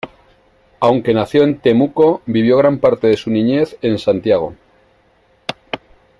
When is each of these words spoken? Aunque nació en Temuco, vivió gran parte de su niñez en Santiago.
Aunque 0.79 1.13
nació 1.13 1.43
en 1.43 1.59
Temuco, 1.59 2.23
vivió 2.25 2.57
gran 2.57 2.79
parte 2.79 3.05
de 3.05 3.17
su 3.17 3.29
niñez 3.29 3.77
en 3.83 3.99
Santiago. 3.99 4.55